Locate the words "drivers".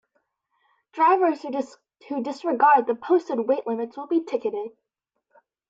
0.93-1.43